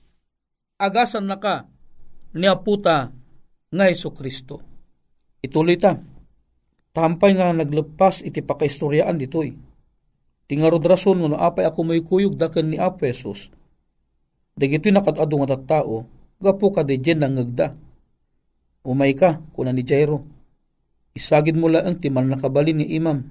agasan 0.79 1.27
na 1.27 1.37
ka 1.43 1.67
ni 2.37 2.47
aputa 2.47 3.11
nga 3.73 3.85
Iso 3.89 4.13
Kristo. 4.13 4.61
Ituloy 5.41 5.81
ta. 5.81 5.97
Tampay 6.93 7.37
nga 7.37 7.53
naglepas 7.53 8.25
iti 8.25 8.41
pakaistoryaan 8.41 9.21
ditoy. 9.21 9.53
Tingarod 10.47 10.85
rason 10.85 11.19
nga 11.21 11.51
apay 11.51 11.67
ako 11.69 11.81
may 11.85 12.01
kuyog 12.01 12.39
daken 12.39 12.73
ni 12.73 12.79
Apesos. 12.81 13.51
Dagito'y 14.57 14.95
nakadado 14.95 15.37
nga 15.43 15.53
tattao, 15.59 16.09
gapo 16.41 16.73
ka 16.73 16.83
di 16.85 17.01
dyan 17.01 17.25
nangagda. 17.25 17.73
Umay 18.87 19.13
ka, 19.19 19.43
kuna 19.51 19.75
ni 19.75 19.83
Jairo. 19.83 20.23
Isagid 21.17 21.57
mo 21.57 21.67
lang 21.67 21.97
ti 21.99 22.13
nakabali 22.13 22.77
ni 22.77 22.87
imam. 22.95 23.25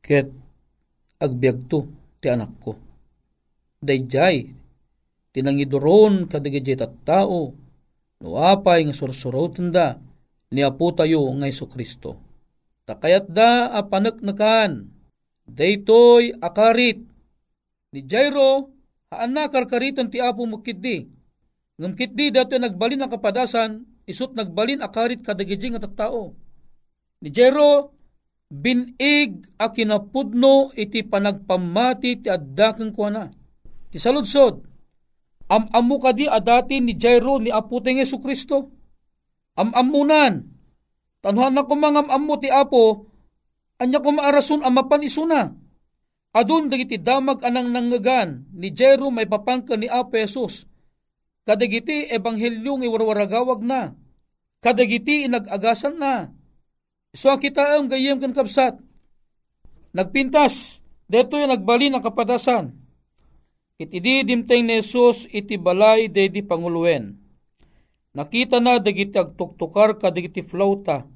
Ket 0.00 0.32
agbiag 1.20 1.68
to 1.70 1.86
ti 2.18 2.32
anak 2.32 2.52
ko. 2.58 2.74
Dayjay, 3.84 4.48
tinangidoron 5.36 6.24
kadigajay 6.26 6.80
at 6.80 6.94
tao, 7.04 7.52
nuapay 8.24 8.88
nga 8.88 8.96
sursurotan 8.96 9.68
da, 9.68 10.00
ni 10.48 10.64
apo 10.64 10.88
tayo 10.96 11.28
nga 11.36 11.46
Iso 11.50 11.68
Kristo. 11.68 12.16
Takayat 12.88 13.28
da 13.28 13.68
apanaknakan, 13.76 14.88
daytoy 15.44 16.32
akarit, 16.40 17.04
ni 17.92 18.00
Jairo, 18.08 18.72
haan 19.12 19.36
na 19.36 19.52
karkaritan 19.52 20.08
ti 20.08 20.20
apo 20.20 20.48
mukiddi, 20.48 21.04
Ngumkit 21.74 22.14
di 22.14 22.30
dato 22.30 22.54
nagbalin 22.54 23.02
ang 23.02 23.10
kapadasan, 23.10 23.82
isut 24.06 24.30
nagbalin 24.30 24.78
akarit 24.78 25.26
kadagijing 25.26 25.74
at 25.74 25.90
tao. 25.98 26.38
Ni 27.18 27.34
Jero, 27.34 27.90
binig 28.46 29.50
a 29.58 29.74
kinapudno 29.74 30.70
iti 30.78 31.02
panagpamati 31.02 32.22
ti 32.22 32.28
addakeng 32.30 32.94
kuana. 32.94 33.26
Ti 33.90 33.98
saludsod, 33.98 34.62
amamu 35.50 35.98
kadi 35.98 36.30
adati 36.30 36.78
ni 36.78 36.94
Jairo 36.94 37.42
ni 37.42 37.50
Aputeng 37.50 37.98
Yesu 37.98 38.22
Kristo. 38.22 38.70
Amamunan, 39.58 40.46
tanuhan 41.22 41.54
na 41.54 41.66
mga 41.66 42.06
amamu 42.06 42.38
ti 42.38 42.50
Apo, 42.54 43.10
anya 43.82 43.98
ko 43.98 44.14
maarason 44.14 44.62
amapan 44.62 45.02
isuna. 45.02 45.42
Adun 46.34 46.70
dagiti 46.70 46.98
damag 46.98 47.42
anang 47.42 47.70
nangagan 47.70 48.46
ni 48.54 48.70
Jairo 48.70 49.10
may 49.10 49.26
papangka 49.26 49.74
ni 49.74 49.90
Apo 49.90 50.18
Jesus 50.18 50.70
kadagiti 51.44 52.08
ebanghelyo 52.08 52.80
nga 52.80 52.88
warwaragawag 52.88 53.60
na, 53.60 53.92
kadagiti 54.64 55.28
inagagasan 55.28 56.00
na. 56.00 56.32
So 57.14 57.30
kita 57.36 57.78
ang 57.78 57.86
gayem 57.92 58.18
kan 58.18 58.32
kapsat, 58.34 58.80
nagpintas, 59.94 60.80
deto 61.06 61.38
yung 61.38 61.52
nagbalin 61.52 61.94
ang 61.94 62.02
kapadasan. 62.02 62.74
Itidi 63.78 64.24
dimteng 64.24 64.66
ni 64.66 64.80
Jesus 64.80 65.28
iti 65.30 65.60
balay 65.60 66.08
dedi 66.08 66.42
panguluwen. 66.42 67.20
Nakita 68.14 68.62
na 68.62 68.78
dagiti 68.78 69.18
agtuktukar 69.18 69.98
kadagiti 69.98 70.46
flauta, 70.46 71.06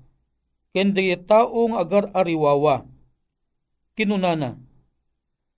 ken 0.74 0.90
taong 1.24 1.78
agar 1.78 2.10
ariwawa. 2.10 2.82
Kinunana, 3.94 4.58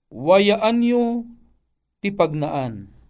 wayaan 0.09 0.77
nyo 0.81 1.25
ti 2.01 2.13
pagnaan 2.13 3.00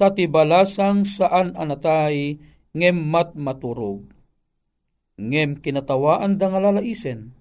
tati 0.00 0.24
balasang 0.24 1.04
saan 1.04 1.52
anatay 1.52 2.40
ngem 2.72 2.96
mat 2.96 3.36
maturog. 3.36 4.08
Ngem 5.20 5.60
kinatawaan 5.60 6.40
da 6.40 6.48
nga 6.48 6.60
lalaisen. 6.64 7.36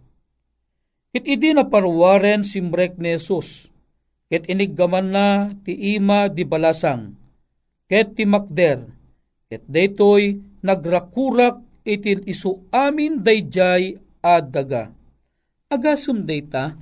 Kit 1.15 1.23
idi 1.23 1.55
na 1.55 1.63
parwaren 1.65 2.43
simbrek 2.43 2.99
ni 2.99 3.15
Jesus, 3.15 3.71
ket 4.29 4.45
iniggaman 4.45 5.07
na 5.09 5.27
ti 5.63 5.97
ima 5.97 6.27
di 6.27 6.43
balasang, 6.45 7.17
ket 7.89 8.13
ti 8.13 8.29
makder, 8.29 8.85
ket 9.49 9.65
daytoy 9.65 10.37
nagrakurak 10.61 11.65
itin 11.87 12.21
isu 12.29 12.69
amin 12.69 13.25
dayjay 13.25 13.97
adaga. 14.21 14.93
Agasum 15.73 16.29
dayta, 16.29 16.77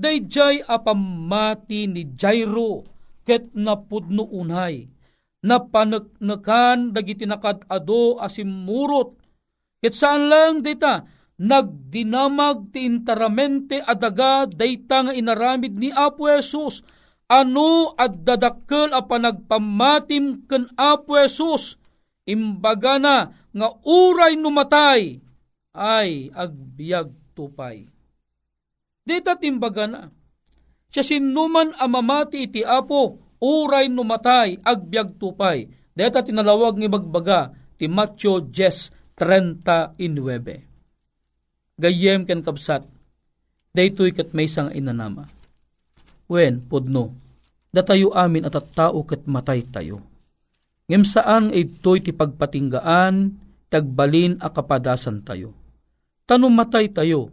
dayjay 0.00 0.64
apamati 0.64 1.84
ni 1.84 2.16
Jairo, 2.16 2.80
ket 3.28 3.52
napudno 3.52 4.24
unay, 4.24 4.88
na 5.46 5.62
panagnakan 5.62 6.90
dagiti 6.90 7.22
nakadado 7.22 8.18
asimurot. 8.18 9.14
Ket 9.78 9.94
saan 9.94 10.26
lang 10.26 10.66
dita, 10.66 11.06
nagdinamag 11.38 12.74
ti 12.74 12.82
interamente 12.82 13.78
adaga 13.78 14.50
dayta 14.50 15.06
nga 15.06 15.12
inaramid 15.14 15.78
ni 15.78 15.94
Apo 15.94 16.26
Jesus. 16.26 16.82
Ano 17.30 17.94
at 17.98 18.22
dadakkel 18.26 18.90
a 18.90 19.06
panagpamatim 19.06 20.50
ken 20.50 20.66
Apo 20.74 21.14
Jesus. 21.14 21.78
Imbaga 22.26 22.98
na 22.98 23.30
nga 23.30 23.68
uray 23.86 24.34
numatay 24.34 25.22
ay 25.70 26.34
agbiag 26.34 27.14
tupay. 27.38 27.86
Dita 29.06 29.38
timbaga 29.38 29.86
na. 29.86 30.10
Siya 30.90 31.06
sinuman 31.06 31.70
amamati 31.78 32.50
iti 32.50 32.66
Apo 32.66 33.25
uray 33.40 33.88
numatay 33.90 34.58
agbyag 34.62 35.18
tupay. 35.20 35.68
Deta 35.96 36.20
tinalawag 36.20 36.76
ni 36.76 36.92
magbaga 36.92 37.56
ti 37.80 37.88
Matthew 37.88 38.52
10, 38.52 39.16
39. 39.16 39.96
Gayem 41.76 42.24
ken 42.24 42.40
kapsat, 42.40 42.88
daytoy 43.72 44.12
kat 44.12 44.32
may 44.32 44.48
sang 44.48 44.72
inanama. 44.72 45.28
Wen, 46.28 46.60
podno, 46.64 47.12
datayo 47.72 48.12
amin 48.16 48.44
at 48.48 48.56
at 48.56 48.72
tao 48.72 49.04
kat 49.04 49.28
matay 49.28 49.60
tayo. 49.68 50.00
Ngem 50.88 51.04
saan 51.04 51.52
ito'y 51.52 52.00
ti 52.00 52.16
pagpatinggaan, 52.16 53.36
tagbalin 53.68 54.40
a 54.40 54.48
kapadasan 54.48 55.20
tayo. 55.26 55.52
Tanong 56.24 56.54
matay 56.54 56.88
tayo, 56.90 57.30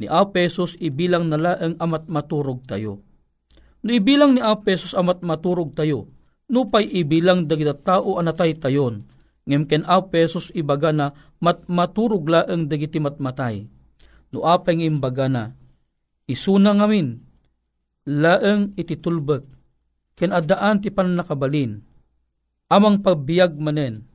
ni 0.00 0.08
Apesos 0.08 0.80
ibilang 0.80 1.28
nala 1.28 1.60
ang 1.60 1.76
amat 1.80 2.08
maturog 2.08 2.64
tayo. 2.64 3.04
No 3.80 3.90
ibilang 3.96 4.36
ni 4.36 4.44
Apesos 4.44 4.92
amat 4.92 5.24
maturog 5.24 5.72
tayo, 5.72 6.12
no 6.52 6.68
pay 6.68 6.84
ibilang 6.84 7.48
dagita 7.48 7.72
tao 7.72 8.20
anatay 8.20 8.52
tayon, 8.52 9.08
ngem 9.48 9.64
ken 9.64 9.82
Apesos 9.88 10.52
ibaga 10.52 10.92
na 10.92 11.16
mat 11.40 11.64
maturog 11.64 12.28
laeng 12.28 12.68
dagiti 12.68 13.00
matmatay. 13.00 13.64
No 14.30 14.46
apeng 14.46 14.78
imbaga 14.78 15.26
na, 15.26 15.50
isuna 16.28 16.76
ngamin, 16.76 17.18
laeng 18.06 18.76
ititulbek, 18.78 19.42
ken 20.14 20.30
adaan 20.30 20.78
ti 20.78 20.92
panakabalin, 20.92 21.82
amang 22.70 23.02
pagbiag 23.02 23.58
manen, 23.58 24.06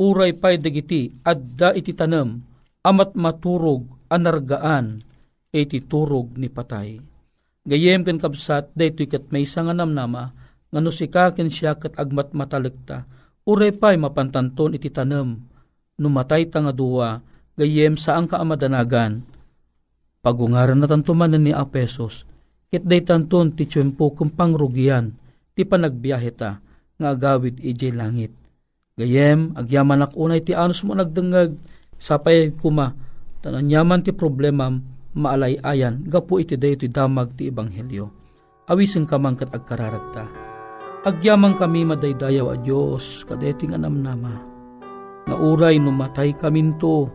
uray 0.00 0.34
pay 0.34 0.58
dagiti, 0.58 1.12
adda 1.22 1.76
iti 1.76 1.94
tanam, 1.94 2.40
amat 2.82 3.14
maturog, 3.14 3.84
anargaan, 4.10 4.98
iti 5.52 5.78
turog 5.84 6.34
ni 6.34 6.48
patay. 6.50 7.09
Gayem 7.68 8.06
ken 8.06 8.16
kabsat, 8.16 8.72
daytoy 8.72 9.04
kat 9.04 9.28
may 9.28 9.44
nga 9.44 9.74
namnama, 9.76 10.32
nga 10.70 10.78
no 10.80 10.88
sikaken 10.88 11.52
siya 11.52 11.76
kat 11.76 11.92
agmat 12.00 12.32
matalekta, 12.32 13.04
uray 13.44 13.76
pay 13.76 14.00
mapantanton 14.00 14.72
iti 14.72 14.88
tanam, 14.88 15.44
numatay 16.00 16.48
ta 16.48 16.64
nga 16.64 16.72
duwa, 16.72 17.20
gayem 17.60 18.00
saang 18.00 18.30
kaamadanagan, 18.30 19.28
Pagungaran 20.20 20.76
na 20.76 20.84
tantuman 20.84 21.32
ni 21.32 21.48
Apesos, 21.48 22.28
kit 22.68 22.84
day 22.84 23.00
tanton 23.00 23.56
ti 23.56 23.64
tiyempo 23.64 24.12
kung 24.12 24.28
pangrugian, 24.28 25.16
ti 25.56 25.64
panagbiyahe 25.64 26.30
ta, 26.36 26.60
nga 27.00 27.08
agawid 27.16 27.56
ije 27.56 27.88
langit. 27.88 28.36
Gayem, 29.00 29.56
agyaman 29.56 30.04
ak 30.04 30.12
unay 30.20 30.44
ti 30.44 30.52
anos 30.52 30.84
mo 30.84 30.92
nagdengag, 30.92 31.56
sapay 31.96 32.52
kuma, 32.52 32.92
tananyaman 33.40 34.04
ti 34.04 34.12
problema, 34.12 34.68
maalay 35.14 35.58
ayan, 35.62 36.06
gapu 36.06 36.38
iti 36.38 36.54
day 36.54 36.78
ti 36.78 36.86
damag 36.86 37.34
ti 37.34 37.50
ebanghelyo. 37.50 38.10
Awisin 38.70 39.08
kamang 39.08 39.34
kat 39.34 39.50
agkararagta. 39.50 40.30
Agyaman 41.02 41.56
kami 41.56 41.82
madaydayaw 41.88 42.52
a 42.52 42.56
Diyos, 42.60 43.24
kadeting 43.26 43.74
anam 43.74 44.04
nama. 44.04 44.36
Nga 45.26 45.36
uray 45.40 45.80
numatay 45.80 46.36
kaminto, 46.36 47.08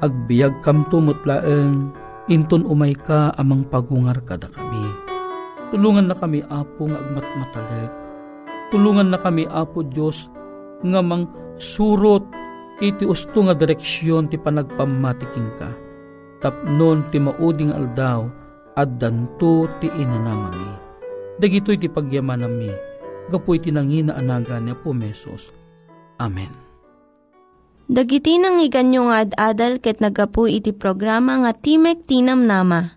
agbiag 0.00 0.62
kam 0.62 0.86
tumutlaeng, 0.88 1.92
inton 2.30 2.64
umay 2.64 2.94
ka 2.94 3.34
amang 3.36 3.66
pagungar 3.68 4.22
kada 4.24 4.48
kami. 4.48 4.86
Tulungan 5.74 6.06
na 6.06 6.16
kami, 6.16 6.46
Apo, 6.46 6.86
nga 6.86 7.02
agmatmatalag. 7.02 7.92
Tulungan 8.70 9.10
na 9.10 9.18
kami, 9.18 9.44
Apo 9.50 9.82
Diyos, 9.82 10.30
nga 10.86 11.02
mang 11.02 11.26
surot 11.58 12.22
iti 12.78 13.02
usto 13.02 13.42
nga 13.44 13.54
direksyon 13.54 14.30
ti 14.30 14.38
panagpamatiking 14.38 15.50
ka. 15.58 15.83
Tapnon 16.44 17.08
ti 17.08 17.16
mauding 17.16 17.72
aldaw, 17.72 18.28
at 18.76 19.00
danto 19.00 19.64
ti 19.80 19.88
inanamami. 19.88 20.68
Dagito'y 21.40 21.80
ti 21.80 21.88
pagyaman 21.88 22.44
nami, 22.44 22.68
gapoy 23.32 23.56
tinangina 23.56 24.12
anaga 24.12 24.60
niya 24.60 24.76
po 24.76 24.92
mesos. 24.92 25.48
Amen. 26.20 26.52
Dagiti 27.88 28.36
nang 28.36 28.60
iganyo 28.60 29.08
nga 29.08 29.24
ad-adal 29.24 29.80
ket 29.80 30.04
nagapu 30.04 30.44
iti 30.48 30.72
programa 30.72 31.40
nga 31.44 31.52
Timek 31.56 32.04
Tinam 32.04 32.44
Nama. 32.44 32.92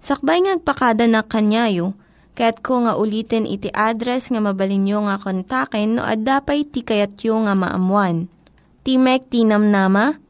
Sakbay 0.00 0.44
ngagpakada 0.44 1.04
na 1.04 1.24
kanyayo, 1.24 1.96
ket 2.36 2.60
ko 2.60 2.84
nga 2.84 3.00
ulitin 3.00 3.48
iti 3.48 3.72
address 3.72 4.28
nga 4.28 4.40
mabalinyo 4.40 5.08
nga 5.08 5.16
kontaken 5.20 5.96
no 5.96 6.02
ad-dapay 6.04 6.68
tikayatyo 6.68 7.48
nga 7.48 7.56
maamuan. 7.56 8.28
Timek 8.84 9.28
Tinam 9.32 9.72
Nama, 9.72 10.16